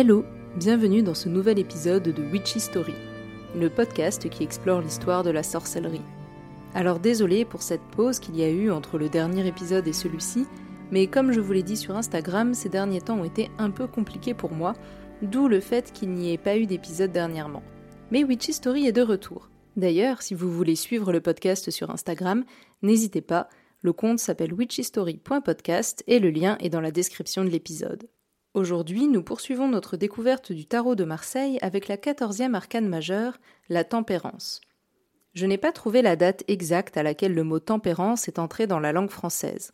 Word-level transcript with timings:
Hello, 0.00 0.24
bienvenue 0.54 1.02
dans 1.02 1.16
ce 1.16 1.28
nouvel 1.28 1.58
épisode 1.58 2.04
de 2.04 2.22
Witchy 2.22 2.60
Story, 2.60 2.94
le 3.56 3.68
podcast 3.68 4.30
qui 4.30 4.44
explore 4.44 4.80
l'histoire 4.80 5.24
de 5.24 5.30
la 5.30 5.42
sorcellerie. 5.42 6.04
Alors 6.72 7.00
désolé 7.00 7.44
pour 7.44 7.62
cette 7.62 7.82
pause 7.96 8.20
qu'il 8.20 8.36
y 8.36 8.44
a 8.44 8.48
eu 8.48 8.70
entre 8.70 8.96
le 8.96 9.08
dernier 9.08 9.44
épisode 9.44 9.88
et 9.88 9.92
celui-ci, 9.92 10.46
mais 10.92 11.08
comme 11.08 11.32
je 11.32 11.40
vous 11.40 11.52
l'ai 11.52 11.64
dit 11.64 11.76
sur 11.76 11.96
Instagram, 11.96 12.54
ces 12.54 12.68
derniers 12.68 13.00
temps 13.00 13.18
ont 13.18 13.24
été 13.24 13.50
un 13.58 13.70
peu 13.70 13.88
compliqués 13.88 14.34
pour 14.34 14.52
moi, 14.52 14.74
d'où 15.20 15.48
le 15.48 15.58
fait 15.58 15.90
qu'il 15.92 16.10
n'y 16.10 16.32
ait 16.32 16.38
pas 16.38 16.56
eu 16.56 16.66
d'épisode 16.66 17.10
dernièrement. 17.10 17.64
Mais 18.12 18.22
Witchy 18.22 18.52
Story 18.52 18.86
est 18.86 18.92
de 18.92 19.02
retour. 19.02 19.50
D'ailleurs, 19.76 20.22
si 20.22 20.32
vous 20.32 20.48
voulez 20.48 20.76
suivre 20.76 21.10
le 21.10 21.20
podcast 21.20 21.72
sur 21.72 21.90
Instagram, 21.90 22.44
n'hésitez 22.82 23.20
pas, 23.20 23.48
le 23.82 23.92
compte 23.92 24.20
s'appelle 24.20 24.54
witchystory.podcast 24.54 26.04
et 26.06 26.20
le 26.20 26.30
lien 26.30 26.56
est 26.60 26.70
dans 26.70 26.80
la 26.80 26.92
description 26.92 27.42
de 27.42 27.50
l'épisode. 27.50 28.06
Aujourd'hui, 28.54 29.08
nous 29.08 29.22
poursuivons 29.22 29.68
notre 29.68 29.96
découverte 29.96 30.52
du 30.52 30.66
tarot 30.66 30.94
de 30.94 31.04
Marseille 31.04 31.58
avec 31.60 31.86
la 31.86 31.96
quatorzième 31.96 32.54
arcane 32.54 32.88
majeure, 32.88 33.38
la 33.68 33.84
tempérance. 33.84 34.60
Je 35.34 35.46
n'ai 35.46 35.58
pas 35.58 35.70
trouvé 35.70 36.02
la 36.02 36.16
date 36.16 36.44
exacte 36.48 36.96
à 36.96 37.02
laquelle 37.02 37.34
le 37.34 37.44
mot 37.44 37.60
tempérance 37.60 38.26
est 38.26 38.38
entré 38.38 38.66
dans 38.66 38.80
la 38.80 38.92
langue 38.92 39.10
française. 39.10 39.72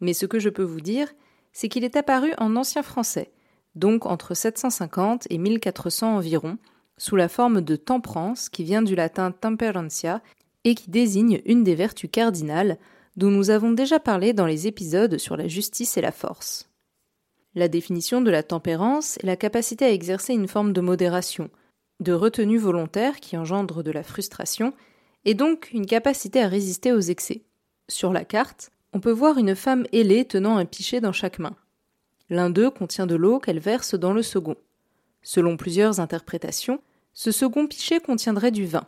Mais 0.00 0.12
ce 0.12 0.26
que 0.26 0.40
je 0.40 0.48
peux 0.48 0.64
vous 0.64 0.80
dire, 0.80 1.08
c'est 1.52 1.68
qu'il 1.68 1.84
est 1.84 1.96
apparu 1.96 2.32
en 2.38 2.56
ancien 2.56 2.82
français, 2.82 3.32
donc 3.76 4.04
entre 4.06 4.34
750 4.34 5.26
et 5.30 5.38
1400 5.38 6.16
environ, 6.16 6.58
sous 6.98 7.16
la 7.16 7.28
forme 7.28 7.60
de 7.60 7.76
temperance 7.76 8.48
qui 8.48 8.64
vient 8.64 8.82
du 8.82 8.94
latin 8.94 9.30
temperantia 9.30 10.20
et 10.64 10.74
qui 10.74 10.90
désigne 10.90 11.40
une 11.46 11.62
des 11.62 11.74
vertus 11.74 12.10
cardinales 12.10 12.78
dont 13.16 13.30
nous 13.30 13.50
avons 13.50 13.72
déjà 13.72 14.00
parlé 14.00 14.32
dans 14.32 14.46
les 14.46 14.66
épisodes 14.66 15.16
sur 15.16 15.36
la 15.36 15.48
justice 15.48 15.96
et 15.96 16.02
la 16.02 16.12
force. 16.12 16.68
La 17.56 17.68
définition 17.68 18.20
de 18.20 18.30
la 18.30 18.42
tempérance 18.42 19.16
est 19.16 19.26
la 19.26 19.34
capacité 19.34 19.86
à 19.86 19.90
exercer 19.90 20.34
une 20.34 20.46
forme 20.46 20.74
de 20.74 20.82
modération, 20.82 21.48
de 22.00 22.12
retenue 22.12 22.58
volontaire 22.58 23.18
qui 23.18 23.34
engendre 23.34 23.82
de 23.82 23.90
la 23.90 24.02
frustration, 24.02 24.74
et 25.24 25.32
donc 25.32 25.70
une 25.72 25.86
capacité 25.86 26.42
à 26.42 26.48
résister 26.48 26.92
aux 26.92 27.00
excès. 27.00 27.44
Sur 27.88 28.12
la 28.12 28.26
carte, 28.26 28.72
on 28.92 29.00
peut 29.00 29.10
voir 29.10 29.38
une 29.38 29.56
femme 29.56 29.86
ailée 29.94 30.26
tenant 30.26 30.58
un 30.58 30.66
pichet 30.66 31.00
dans 31.00 31.14
chaque 31.14 31.38
main. 31.38 31.56
L'un 32.28 32.50
d'eux 32.50 32.68
contient 32.68 33.06
de 33.06 33.14
l'eau 33.14 33.38
qu'elle 33.38 33.58
verse 33.58 33.94
dans 33.94 34.12
le 34.12 34.22
second. 34.22 34.56
Selon 35.22 35.56
plusieurs 35.56 35.98
interprétations, 35.98 36.82
ce 37.14 37.32
second 37.32 37.66
pichet 37.66 38.00
contiendrait 38.00 38.50
du 38.50 38.66
vin. 38.66 38.86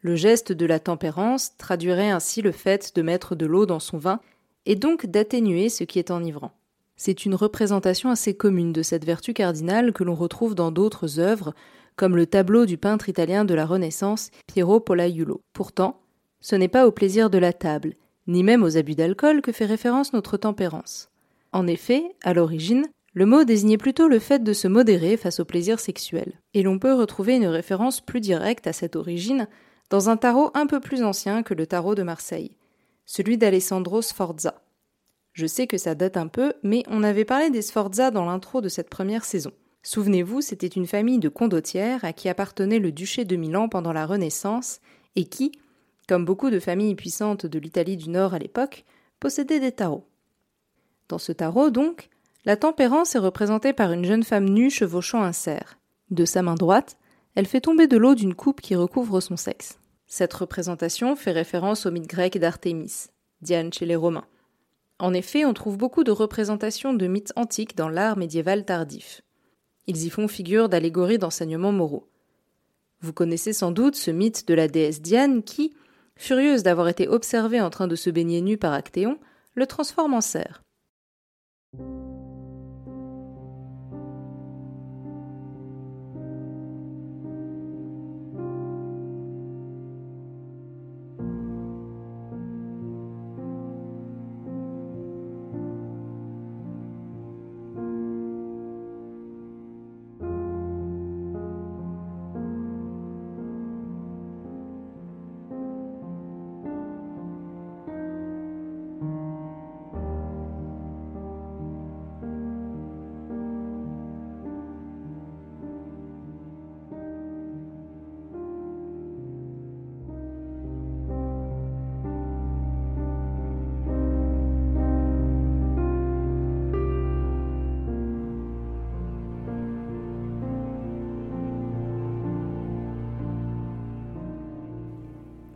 Le 0.00 0.16
geste 0.16 0.50
de 0.50 0.66
la 0.66 0.80
tempérance 0.80 1.56
traduirait 1.58 2.10
ainsi 2.10 2.42
le 2.42 2.50
fait 2.50 2.92
de 2.96 3.02
mettre 3.02 3.36
de 3.36 3.46
l'eau 3.46 3.66
dans 3.66 3.78
son 3.78 3.98
vin 3.98 4.18
et 4.66 4.74
donc 4.74 5.06
d'atténuer 5.06 5.68
ce 5.68 5.84
qui 5.84 6.00
est 6.00 6.10
enivrant. 6.10 6.50
C'est 6.96 7.24
une 7.24 7.34
représentation 7.34 8.10
assez 8.10 8.34
commune 8.34 8.72
de 8.72 8.82
cette 8.82 9.04
vertu 9.04 9.34
cardinale 9.34 9.92
que 9.92 10.04
l'on 10.04 10.14
retrouve 10.14 10.54
dans 10.54 10.70
d'autres 10.70 11.18
œuvres, 11.18 11.54
comme 11.96 12.16
le 12.16 12.26
tableau 12.26 12.66
du 12.66 12.76
peintre 12.76 13.08
italien 13.08 13.44
de 13.44 13.54
la 13.54 13.66
Renaissance 13.66 14.30
Piero 14.46 14.80
Polaiuolo. 14.80 15.40
Pourtant, 15.52 16.00
ce 16.40 16.56
n'est 16.56 16.68
pas 16.68 16.86
au 16.86 16.92
plaisir 16.92 17.30
de 17.30 17.38
la 17.38 17.52
table, 17.52 17.94
ni 18.26 18.42
même 18.42 18.62
aux 18.62 18.76
abus 18.76 18.94
d'alcool 18.94 19.42
que 19.42 19.52
fait 19.52 19.66
référence 19.66 20.12
notre 20.12 20.36
tempérance. 20.36 21.10
En 21.52 21.66
effet, 21.66 22.02
à 22.22 22.34
l'origine, 22.34 22.86
le 23.12 23.26
mot 23.26 23.44
désignait 23.44 23.78
plutôt 23.78 24.08
le 24.08 24.18
fait 24.18 24.42
de 24.42 24.52
se 24.52 24.66
modérer 24.66 25.16
face 25.16 25.38
au 25.38 25.44
plaisir 25.44 25.78
sexuel. 25.78 26.32
Et 26.52 26.62
l'on 26.62 26.78
peut 26.78 26.94
retrouver 26.94 27.36
une 27.36 27.46
référence 27.46 28.00
plus 28.00 28.20
directe 28.20 28.66
à 28.66 28.72
cette 28.72 28.96
origine 28.96 29.46
dans 29.88 30.10
un 30.10 30.16
tarot 30.16 30.50
un 30.54 30.66
peu 30.66 30.80
plus 30.80 31.02
ancien 31.04 31.42
que 31.42 31.54
le 31.54 31.66
tarot 31.66 31.94
de 31.94 32.02
Marseille, 32.02 32.56
celui 33.06 33.38
d'Alessandro 33.38 34.02
Sforza. 34.02 34.63
Je 35.34 35.46
sais 35.46 35.66
que 35.66 35.78
ça 35.78 35.96
date 35.96 36.16
un 36.16 36.28
peu, 36.28 36.54
mais 36.62 36.84
on 36.86 37.02
avait 37.02 37.24
parlé 37.24 37.50
des 37.50 37.60
Sforza 37.60 38.12
dans 38.12 38.24
l'intro 38.24 38.60
de 38.60 38.68
cette 38.68 38.88
première 38.88 39.24
saison. 39.24 39.50
Souvenez-vous, 39.82 40.40
c'était 40.40 40.68
une 40.68 40.86
famille 40.86 41.18
de 41.18 41.28
condottières 41.28 42.04
à 42.04 42.12
qui 42.12 42.28
appartenait 42.28 42.78
le 42.78 42.92
duché 42.92 43.24
de 43.24 43.34
Milan 43.34 43.68
pendant 43.68 43.92
la 43.92 44.06
Renaissance 44.06 44.80
et 45.16 45.24
qui, 45.24 45.50
comme 46.08 46.24
beaucoup 46.24 46.50
de 46.50 46.60
familles 46.60 46.94
puissantes 46.94 47.46
de 47.46 47.58
l'Italie 47.58 47.96
du 47.96 48.10
Nord 48.10 48.32
à 48.32 48.38
l'époque, 48.38 48.84
possédait 49.18 49.58
des 49.58 49.72
tarots. 49.72 50.06
Dans 51.08 51.18
ce 51.18 51.32
tarot, 51.32 51.70
donc, 51.70 52.10
la 52.44 52.56
tempérance 52.56 53.16
est 53.16 53.18
représentée 53.18 53.72
par 53.72 53.90
une 53.90 54.04
jeune 54.04 54.22
femme 54.22 54.48
nue 54.48 54.70
chevauchant 54.70 55.22
un 55.22 55.32
cerf. 55.32 55.78
De 56.10 56.24
sa 56.24 56.42
main 56.42 56.54
droite, 56.54 56.96
elle 57.34 57.46
fait 57.46 57.60
tomber 57.60 57.88
de 57.88 57.96
l'eau 57.96 58.14
d'une 58.14 58.34
coupe 58.34 58.60
qui 58.60 58.76
recouvre 58.76 59.20
son 59.20 59.36
sexe. 59.36 59.80
Cette 60.06 60.34
représentation 60.34 61.16
fait 61.16 61.32
référence 61.32 61.86
au 61.86 61.90
mythe 61.90 62.06
grec 62.06 62.38
d'Artémis, 62.38 63.06
Diane 63.40 63.72
chez 63.72 63.84
les 63.84 63.96
Romains. 63.96 64.26
En 65.04 65.12
effet, 65.12 65.44
on 65.44 65.52
trouve 65.52 65.76
beaucoup 65.76 66.02
de 66.02 66.10
représentations 66.10 66.94
de 66.94 67.06
mythes 67.06 67.34
antiques 67.36 67.76
dans 67.76 67.90
l'art 67.90 68.16
médiéval 68.16 68.64
tardif. 68.64 69.20
Ils 69.86 70.06
y 70.06 70.08
font 70.08 70.28
figure 70.28 70.70
d'allégories 70.70 71.18
d'enseignements 71.18 71.72
moraux. 71.72 72.08
Vous 73.02 73.12
connaissez 73.12 73.52
sans 73.52 73.70
doute 73.70 73.96
ce 73.96 74.10
mythe 74.10 74.48
de 74.48 74.54
la 74.54 74.66
déesse 74.66 75.02
Diane 75.02 75.42
qui, 75.42 75.74
furieuse 76.16 76.62
d'avoir 76.62 76.88
été 76.88 77.06
observée 77.06 77.60
en 77.60 77.68
train 77.68 77.86
de 77.86 77.96
se 77.96 78.08
baigner 78.08 78.40
nue 78.40 78.56
par 78.56 78.72
Actéon, 78.72 79.18
le 79.54 79.66
transforme 79.66 80.14
en 80.14 80.22
cerf. 80.22 80.62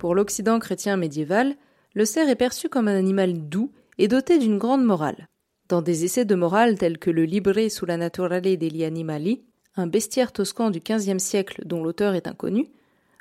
Pour 0.00 0.14
l'Occident 0.14 0.58
chrétien 0.58 0.96
médiéval, 0.96 1.56
le 1.92 2.06
cerf 2.06 2.30
est 2.30 2.34
perçu 2.34 2.70
comme 2.70 2.88
un 2.88 2.96
animal 2.96 3.34
doux 3.50 3.70
et 3.98 4.08
doté 4.08 4.38
d'une 4.38 4.56
grande 4.56 4.82
morale. 4.82 5.28
Dans 5.68 5.82
des 5.82 6.06
essais 6.06 6.24
de 6.24 6.34
morale 6.34 6.78
tels 6.78 6.96
que 6.96 7.10
le 7.10 7.24
Libre 7.24 7.68
sulla 7.68 7.98
naturale 7.98 8.56
degli 8.56 8.82
animali, 8.82 9.44
un 9.76 9.86
bestiaire 9.86 10.32
toscan 10.32 10.70
du 10.70 10.80
XVe 10.80 11.18
siècle 11.18 11.60
dont 11.66 11.84
l'auteur 11.84 12.14
est 12.14 12.26
inconnu, 12.26 12.68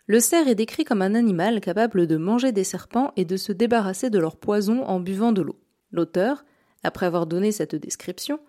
le 0.07 0.21
cerf 0.21 0.47
est 0.47 0.55
décrit 0.55 0.85
comme 0.85 1.01
un 1.01 1.15
animal 1.15 1.59
capable 1.59 2.07
de 2.07 2.15
manger 2.15 2.53
des 2.53 2.63
serpents 2.63 3.11
et 3.17 3.25
de 3.25 3.35
se 3.35 3.51
débarrasser 3.51 4.09
de 4.09 4.17
leur 4.17 4.37
poison 4.37 4.85
en 4.85 5.01
buvant 5.01 5.33
de 5.33 5.41
l'eau. 5.41 5.59
L'auteur, 5.91 6.45
après 6.83 7.07
avoir 7.07 7.27
donné 7.27 7.51
cette 7.51 7.75
description, 7.75 8.39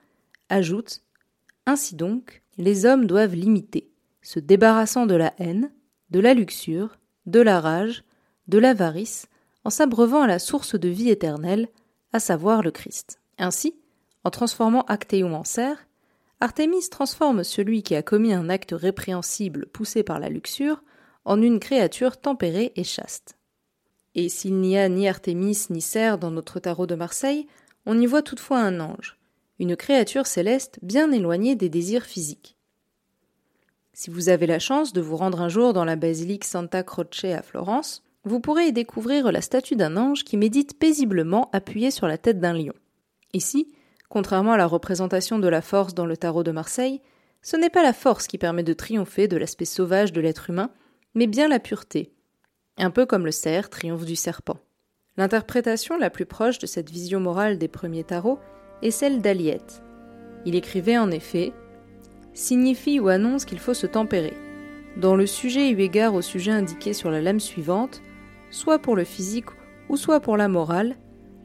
ajoute 0.49 1.03
Ainsi 1.67 1.97
donc, 1.97 2.44
les 2.59 2.87
hommes 2.87 3.06
doivent 3.06 3.35
l'imiter, 3.35 3.91
se 4.23 4.38
débarrassant 4.38 5.06
de 5.06 5.17
la 5.17 5.35
haine, 5.38 5.73
de 6.11 6.21
la 6.21 6.33
luxure, 6.33 6.97
de 7.26 7.41
la 7.41 7.61
rage, 7.61 8.05
de 8.50 8.58
l'avarice, 8.58 9.26
en 9.64 9.70
s'abreuvant 9.70 10.23
à 10.23 10.26
la 10.26 10.38
source 10.38 10.79
de 10.79 10.88
vie 10.88 11.08
éternelle, 11.08 11.69
à 12.12 12.20
savoir 12.20 12.62
le 12.62 12.70
Christ. 12.70 13.19
Ainsi, 13.38 13.75
en 14.25 14.31
transformant 14.31 14.82
Actéon 14.82 15.35
en 15.35 15.44
cerf, 15.44 15.87
Artémis 16.41 16.88
transforme 16.91 17.44
celui 17.44 17.82
qui 17.82 17.94
a 17.94 18.02
commis 18.02 18.32
un 18.32 18.49
acte 18.49 18.73
répréhensible 18.73 19.67
poussé 19.67 20.02
par 20.02 20.19
la 20.19 20.29
luxure 20.29 20.82
en 21.25 21.41
une 21.41 21.61
créature 21.61 22.19
tempérée 22.19 22.73
et 22.76 22.85
chaste. 22.85 23.37
Et 24.14 24.29
s'il 24.29 24.56
n'y 24.56 24.76
a 24.76 24.88
ni 24.88 25.06
Artémis 25.06 25.67
ni 25.70 25.81
cerf 25.81 26.19
dans 26.19 26.31
notre 26.31 26.58
tarot 26.58 26.87
de 26.87 26.94
Marseille, 26.94 27.47
on 27.87 28.00
y 28.00 28.06
voit 28.06 28.23
toutefois 28.23 28.61
un 28.61 28.81
ange, 28.81 29.19
une 29.58 29.76
créature 29.76 30.26
céleste 30.26 30.79
bien 30.82 31.12
éloignée 31.12 31.55
des 31.55 31.69
désirs 31.69 32.05
physiques. 32.05 32.56
Si 33.93 34.11
vous 34.11 34.31
avez 34.31 34.47
la 34.47 34.58
chance 34.58 34.93
de 34.93 35.00
vous 35.02 35.17
rendre 35.17 35.43
un 35.43 35.50
jour 35.50 35.73
dans 35.75 35.85
la 35.85 35.97
basilique 35.97 36.44
Santa 36.44 36.82
Croce 36.82 37.25
à 37.25 37.43
Florence, 37.43 38.02
vous 38.25 38.40
pourrez 38.40 38.67
y 38.67 38.72
découvrir 38.72 39.32
la 39.32 39.40
statue 39.40 39.76
d'un 39.76 39.96
ange 39.96 40.25
qui 40.25 40.37
médite 40.37 40.78
paisiblement 40.78 41.49
appuyé 41.52 41.90
sur 41.90 42.06
la 42.06 42.19
tête 42.19 42.38
d'un 42.38 42.52
lion. 42.52 42.75
Ici, 43.32 43.72
contrairement 44.08 44.52
à 44.52 44.56
la 44.56 44.67
représentation 44.67 45.38
de 45.38 45.49
la 45.49 45.62
force 45.62 45.94
dans 45.94 46.06
le 46.06 46.17
tarot 46.17 46.43
de 46.43 46.50
Marseille, 46.50 47.00
ce 47.43 47.56
n'est 47.56 47.70
pas 47.70 47.82
la 47.82 47.93
force 47.93 48.26
qui 48.26 48.37
permet 48.37 48.62
de 48.62 48.75
triompher 48.75 49.28
de 49.28 49.37
l'aspect 49.37 49.64
sauvage 49.64 50.12
de 50.12 50.20
l'être 50.20 50.50
humain, 50.50 50.70
mais 51.14 51.26
bien 51.26 51.49
la 51.49 51.58
pureté, 51.58 52.12
un 52.76 52.90
peu 52.90 53.06
comme 53.06 53.25
le 53.25 53.31
cerf 53.31 53.70
triomphe 53.70 54.05
du 54.05 54.17
serpent. 54.17 54.58
L'interprétation 55.16 55.96
la 55.96 56.11
plus 56.11 56.26
proche 56.26 56.58
de 56.58 56.66
cette 56.66 56.90
vision 56.90 57.20
morale 57.20 57.58
des 57.58 57.69
premiers 57.69 58.05
tarots 58.05 58.38
est 58.82 58.90
celle 58.90 59.20
d'Aliette. 59.20 59.82
Il 60.44 60.55
écrivait 60.55 60.99
en 60.99 61.11
effet 61.11 61.52
signifie 62.32 63.00
ou 63.00 63.08
annonce 63.08 63.44
qu'il 63.44 63.58
faut 63.58 63.75
se 63.75 63.87
tempérer. 63.87 64.34
Dans 64.96 65.16
le 65.16 65.26
sujet 65.26 65.70
eu 65.70 65.81
égard 65.81 66.14
au 66.14 66.23
sujet 66.23 66.52
indiqué 66.52 66.93
sur 66.93 67.11
la 67.11 67.20
lame 67.20 67.40
suivante, 67.40 68.02
soit 68.50 68.79
pour 68.79 68.97
le 68.97 69.05
physique 69.05 69.47
ou 69.88 69.97
soit 69.97 70.20
pour 70.20 70.37
la 70.37 70.49
morale, 70.49 70.97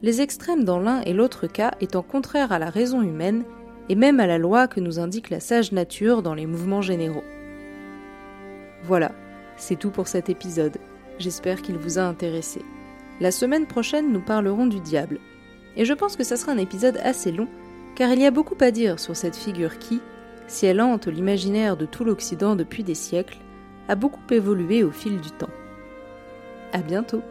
les 0.02 0.20
extrêmes 0.20 0.64
dans 0.64 0.78
l'un 0.78 1.00
et 1.02 1.12
l'autre 1.12 1.46
cas 1.46 1.72
étant 1.80 2.02
contraires 2.02 2.52
à 2.52 2.58
la 2.58 2.70
raison 2.70 3.02
humaine 3.02 3.44
et 3.88 3.94
même 3.94 4.20
à 4.20 4.26
la 4.26 4.38
loi 4.38 4.68
que 4.68 4.80
nous 4.80 4.98
indique 4.98 5.30
la 5.30 5.40
sage 5.40 5.72
nature 5.72 6.22
dans 6.22 6.34
les 6.34 6.46
mouvements 6.46 6.82
généraux. 6.82 7.24
Voilà, 8.82 9.12
c'est 9.56 9.78
tout 9.78 9.90
pour 9.90 10.08
cet 10.08 10.28
épisode. 10.28 10.76
J'espère 11.18 11.62
qu'il 11.62 11.76
vous 11.76 11.98
a 11.98 12.02
intéressé. 12.02 12.62
La 13.20 13.30
semaine 13.30 13.66
prochaine, 13.66 14.12
nous 14.12 14.20
parlerons 14.20 14.66
du 14.66 14.80
diable. 14.80 15.18
Et 15.76 15.84
je 15.84 15.94
pense 15.94 16.16
que 16.16 16.24
ça 16.24 16.36
sera 16.36 16.52
un 16.52 16.58
épisode 16.58 16.98
assez 17.02 17.32
long, 17.32 17.48
car 17.94 18.12
il 18.12 18.20
y 18.20 18.26
a 18.26 18.30
beaucoup 18.30 18.56
à 18.60 18.70
dire 18.70 19.00
sur 19.00 19.16
cette 19.16 19.36
figure 19.36 19.78
qui, 19.78 20.00
si 20.46 20.66
elle 20.66 20.80
hante 20.80 21.06
l'imaginaire 21.06 21.76
de 21.76 21.86
tout 21.86 22.04
l'Occident 22.04 22.56
depuis 22.56 22.84
des 22.84 22.94
siècles, 22.94 23.38
a 23.88 23.94
beaucoup 23.94 24.20
évolué 24.30 24.84
au 24.84 24.90
fil 24.90 25.20
du 25.20 25.30
temps. 25.30 25.50
À 26.76 26.82
bientôt! 26.82 27.22